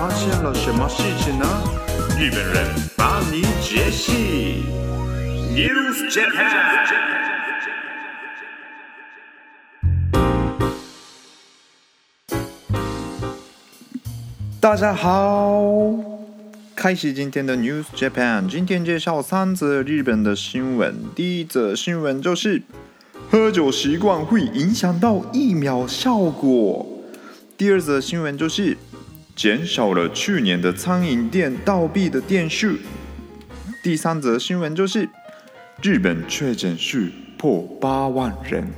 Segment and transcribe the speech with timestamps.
[0.00, 1.44] 发现了什么事情呢？
[2.18, 4.62] 日本人帮你解析。
[5.52, 6.86] News Japan。
[14.58, 15.70] 大家好，
[16.74, 18.48] 开始今天的 News Japan。
[18.48, 20.94] 今天介绍三则日本的新闻。
[21.14, 22.62] 第一则新闻就是，
[23.30, 26.86] 喝酒习惯会影响到疫苗效果。
[27.58, 28.78] 第二则新闻就是。
[29.40, 32.76] 减少了去年的餐饮店倒闭的店数。
[33.82, 35.08] 第三则新闻就是
[35.80, 37.06] 日本确诊数
[37.38, 38.70] 破八万人。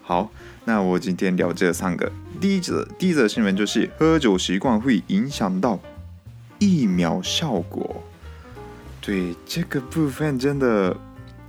[0.00, 0.30] 好，
[0.64, 2.12] 那我今天聊这三个。
[2.40, 5.80] 第一则，第一则新闻就是喝酒习惯会影响到
[6.60, 8.04] 疫苗效果。
[9.00, 10.96] 对，这个部分真的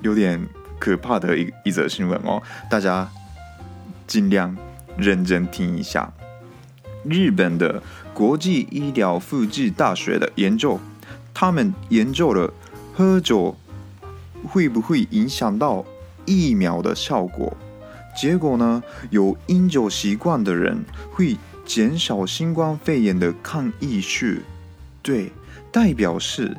[0.01, 0.43] 有点
[0.79, 3.07] 可怕的一一则新闻哦，大家
[4.07, 4.57] 尽量
[4.97, 6.11] 认真听一下。
[7.09, 7.81] 日本的
[8.13, 10.79] 国际医疗福祉大学的研究，
[11.33, 12.53] 他们研究了
[12.93, 13.55] 喝酒
[14.47, 15.85] 会不会影响到
[16.25, 17.55] 疫苗的效果。
[18.17, 24.37] 结果呢，有饮酒习惯的人会减少新冠肺炎的抗疫数。
[25.01, 25.31] 对，
[25.71, 26.55] 代表是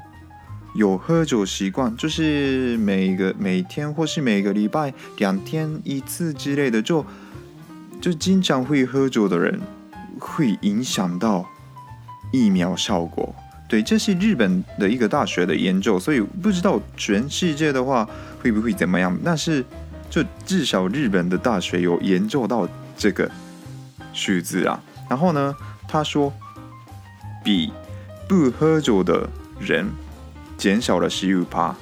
[0.74, 7.04] 有喝酒习惯，就是每个每天或是每个礼拜两天一次之类的，就
[8.00, 9.58] 就经常会喝酒的人。
[10.18, 11.44] 会影响到
[12.32, 13.34] 疫苗效果，
[13.68, 18.08] 对，这是日本的一个大学的研究，所以不知道全世界的话
[18.42, 19.16] 会不会怎么样。
[19.24, 19.64] 但是，
[20.08, 23.30] 就至少日本的大学有研究到这个
[24.12, 24.82] 数字啊。
[25.08, 25.54] 然后呢，
[25.86, 26.32] 他说
[27.44, 27.72] 比
[28.28, 29.28] 不喝酒的
[29.60, 29.88] 人
[30.58, 31.74] 减少了十五趴，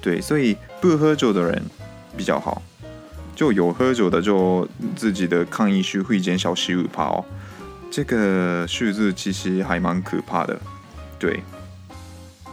[0.00, 1.62] 对，所以不喝酒的人
[2.16, 2.62] 比较好，
[3.34, 7.24] 就有喝酒的就自己的抗疫数会减少十五趴哦。
[7.90, 10.60] 这个数字其实还蛮可怕的，
[11.18, 11.42] 对，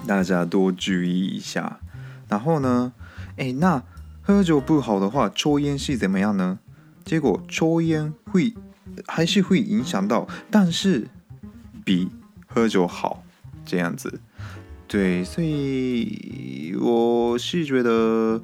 [0.07, 1.79] 大家多注意一下。
[2.27, 2.93] 然后呢，
[3.37, 3.83] 哎，那
[4.21, 6.59] 喝酒不好的话，抽烟是怎么样呢？
[7.03, 8.53] 结果抽烟会
[9.05, 11.07] 还是会影响到，但是
[11.83, 12.09] 比
[12.47, 13.23] 喝酒好
[13.65, 14.19] 这样子。
[14.87, 18.41] 对，所以我是觉得。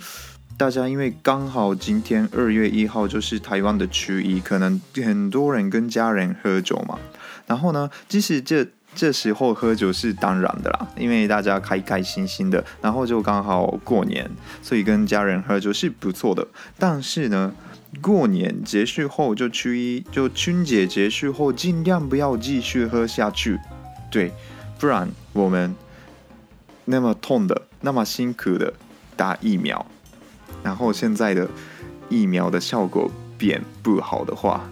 [0.61, 6.99] 大家因为刚好今天二月一号就是台湾的初一，可能很多人跟家人喝酒嘛。
[7.47, 14.29] 然后呢，即使这这时候喝酒是当然的啦，因为大家开开心心的，然后就刚好过年，
[14.61, 16.47] 所以跟家人喝酒是不错的。
[16.77, 17.51] 但是呢，
[17.99, 23.59] 过年结束后就初一，就春节结束后，尽量不要继续喝下去，
[24.11, 24.31] 对，
[24.77, 25.75] 不然我们
[26.85, 28.71] 那么痛的、那么辛苦的
[29.15, 29.83] 打疫苗。
[30.63, 31.49] 然后现在的
[32.09, 34.69] 疫苗的效果变不好的话，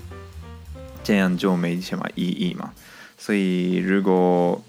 [1.04, 2.72] 这样就没什么意义嘛。
[3.18, 4.64] 所以如果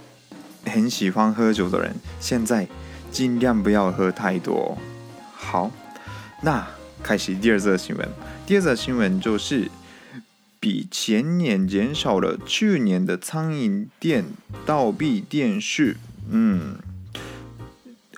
[0.66, 2.66] 很喜欢喝酒的人，现在
[3.10, 4.76] 尽量不要喝太多。
[5.32, 5.70] 好，
[6.42, 6.66] 那
[7.02, 8.08] 开始第二则新闻。
[8.46, 9.70] 第二则新闻就是
[10.58, 14.24] 比前年减少了去年的餐饮店
[14.64, 15.94] 倒闭店数。
[16.28, 16.76] 嗯。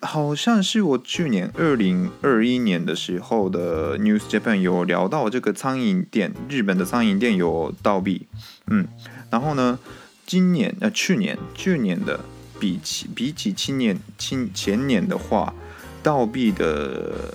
[0.02, 8.26] 好像是我去年二零二一年的时候的 News Japan 有聊到这个餐饮店，日本的餐饮店有倒闭，
[8.66, 8.86] 嗯，
[9.30, 9.78] 然后呢，
[10.26, 12.18] 今年呃去年去年的
[12.58, 15.54] 比起比起今年前前年的话，
[16.02, 17.32] 倒闭的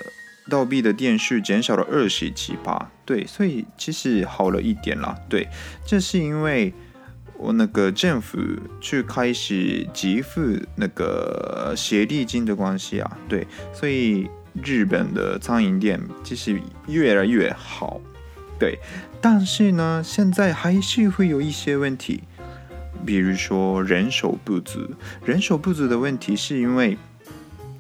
[0.50, 5.48] 倒闭的店数减少了二十七八，对，所以其实好了一点啦，对，
[5.86, 6.74] 这是因为。
[7.38, 8.40] 我那个政府
[8.82, 10.42] 去开始给付
[10.76, 14.28] 那个协力金的关系啊，对，所以
[14.64, 18.02] 日本的餐饮店其实越来越好，
[18.60, 18.80] 对，
[19.22, 22.24] 但是呢，现在还是会有一些问题，
[23.06, 24.80] 比如说人手不足，
[25.24, 26.98] 人手不足的问题是因为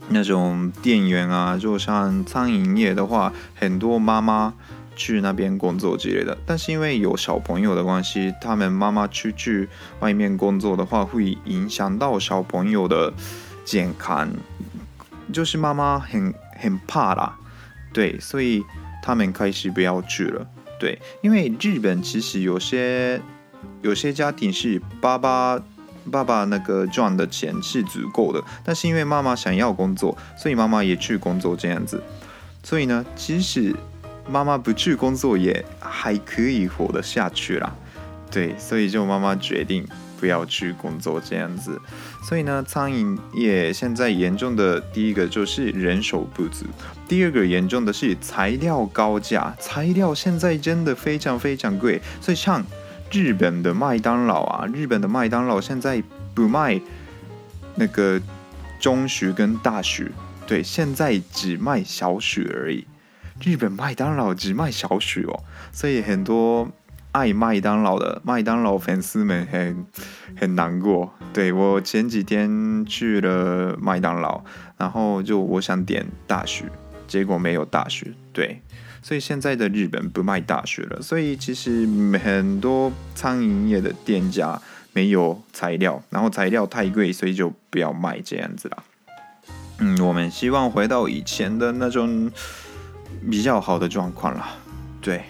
[0.10, 4.53] 那种店员啊，就像餐饮业的话，很多妈妈。
[4.98, 13.14] 去那边工作之类的，但是因为有小朋友的关系，他们妈妈出去外面工作的话，会影响到小朋友的
[13.64, 14.30] 健康，
[15.32, 17.38] 就是妈妈很很怕啦，
[17.94, 18.64] 对，所以
[19.04, 20.46] 他们开始不要去了，
[20.80, 23.22] 对，因为日本其实有些
[23.82, 25.62] 有些家庭是爸爸
[26.12, 32.02] 爸爸那个赚的钱是足够的，但是因为妈妈想要工作，所以妈妈也去工作这样子。
[32.64, 33.74] 所以呢，其实
[34.29, 37.75] 妈妈不去工作也还可以活得下去啦。
[38.29, 39.88] 对，所以就妈妈决定
[40.19, 41.79] 不要去工作这样子。
[42.27, 46.65] 所以呢，餐饮业现在严重的第一个就是人手不足，
[47.07, 52.01] 第二个严重的是材料高价，材料现在真的非常非常贵。
[52.19, 52.62] 所以像
[53.09, 56.03] 日本的麦当劳啊，日本的麦当劳现在
[56.35, 56.81] 不卖
[57.75, 58.21] 那个
[58.77, 60.03] 中薯跟大薯，
[60.45, 62.85] 对，现在只卖小薯而已。
[63.42, 66.69] 日本麦当劳只卖小许哦，所以很多。
[67.13, 69.88] 爱麦当劳的麦当劳粉丝们很
[70.39, 71.12] 很难过。
[71.34, 74.44] 对，我前几天去了麦当劳，
[74.78, 76.66] 然后就我想点大许，
[77.07, 78.13] 结果没有大许。
[78.31, 78.62] 对，
[79.01, 81.01] 所以现在的日本不卖大许了。
[81.01, 81.88] 所以其实
[82.24, 84.62] 很多餐饮业的店家
[84.94, 88.84] 没有材料，然后材料太贵，所以就不要卖这样子了。
[89.80, 92.30] 嗯，我们希望回到以前的那种
[93.29, 94.45] 比较好的状况了。
[95.01, 95.24] 对，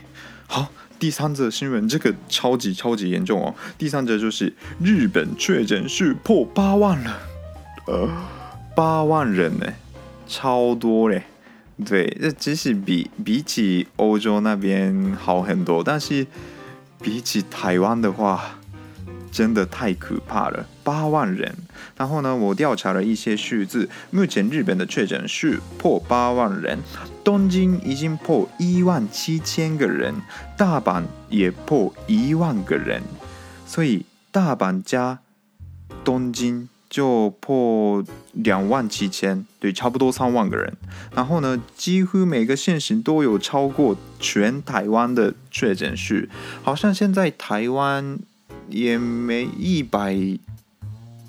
[0.47, 0.67] 好。
[0.99, 3.53] 第三则新闻，这个超级超级严重哦！
[3.77, 4.51] 第三则就是
[4.81, 7.19] 日本确诊数破八万了，
[7.85, 8.09] 呃，
[8.75, 9.67] 八万人呢，
[10.27, 11.21] 超多嘞。
[11.85, 16.25] 对，这其实比比起欧洲那边好很多，但是
[16.99, 18.57] 比起台湾的话，
[19.31, 21.55] 真的太可怕了，八万人。
[21.95, 26.79] 然后呢，我调查了一些数字，目前日本的确诊数破八万人。
[27.27, 30.15] 东京已经破一万七千个人，
[30.55, 33.03] 大阪也破一万个人，
[33.65, 35.19] 所以大阪加
[36.05, 38.01] 东京就破
[38.31, 40.77] 两万七千，对，差不多三万个人。
[41.13, 46.29] 然后呢，几乎每个县市都有超过全台湾的确诊数，
[46.63, 48.17] 好像现在台湾
[48.69, 50.13] 也没一百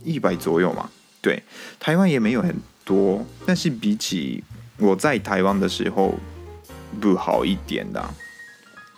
[0.04, 0.90] 一百左右嘛，
[1.20, 1.42] 对，
[1.80, 2.54] 台湾也没有很
[2.84, 4.44] 多，但是比起。
[4.78, 6.14] 我在台湾的时候
[7.00, 8.02] 不好一点的，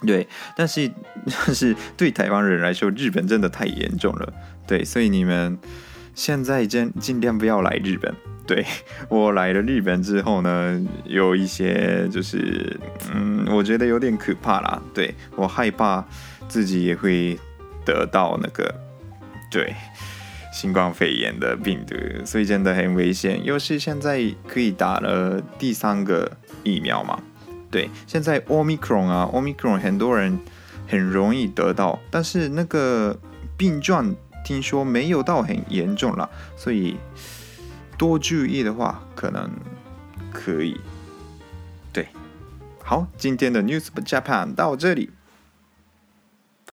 [0.07, 0.91] 对，但是
[1.47, 4.33] 但是对台湾人来说，日本真的太严重了，
[4.67, 5.59] 对，所以你们
[6.15, 8.15] 现在尽尽量不要来日本。
[8.47, 8.67] 对，
[9.09, 12.77] 我来了日本之后呢，有一些就是
[13.15, 16.05] 嗯，我觉得有点可怕啦，对，我害怕
[16.49, 17.39] 自己也会
[17.85, 18.75] 得到那个
[19.51, 19.73] 对。
[20.53, 21.95] 新冠肺炎的病毒，
[22.25, 23.43] 所以真的很危险。
[23.45, 26.31] 又是现在可以打了第三个
[26.65, 27.23] 疫苗嘛？
[27.71, 30.39] 对，现在 Omicron 啊，Omicron 很多人
[30.89, 33.17] 很容易得到，但是那个
[33.57, 34.15] 病状
[34.45, 36.97] 听说没有到很严重了，所以
[37.97, 39.49] 多注意的话，可能
[40.33, 40.81] 可以。
[41.93, 42.09] 对，
[42.83, 45.11] 好，今天的 News Japan 到这里。